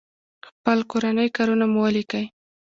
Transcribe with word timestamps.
خپل 0.47 0.77
کورني 0.91 1.27
کارونه 1.35 1.65
مو 1.73 1.79
وليکئ! 1.85 2.25